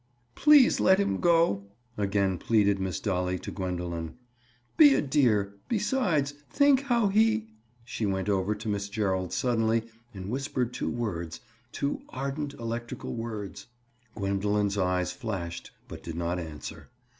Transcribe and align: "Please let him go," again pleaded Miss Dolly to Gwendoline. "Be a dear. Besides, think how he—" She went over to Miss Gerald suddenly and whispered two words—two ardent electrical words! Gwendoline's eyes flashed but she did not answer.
"Please 0.33 0.79
let 0.79 0.97
him 0.99 1.19
go," 1.19 1.65
again 1.95 2.39
pleaded 2.39 2.79
Miss 2.79 2.99
Dolly 2.99 3.37
to 3.37 3.51
Gwendoline. 3.51 4.15
"Be 4.75 4.95
a 4.95 5.01
dear. 5.03 5.53
Besides, 5.69 6.31
think 6.49 6.81
how 6.81 7.09
he—" 7.09 7.51
She 7.85 8.07
went 8.07 8.27
over 8.27 8.55
to 8.55 8.67
Miss 8.67 8.89
Gerald 8.89 9.31
suddenly 9.31 9.83
and 10.11 10.31
whispered 10.31 10.73
two 10.73 10.89
words—two 10.89 12.01
ardent 12.09 12.55
electrical 12.55 13.13
words! 13.13 13.67
Gwendoline's 14.15 14.75
eyes 14.75 15.11
flashed 15.11 15.69
but 15.87 15.99
she 16.03 16.13
did 16.13 16.17
not 16.17 16.39
answer. 16.39 16.89